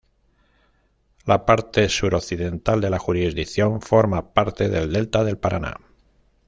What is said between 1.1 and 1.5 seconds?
La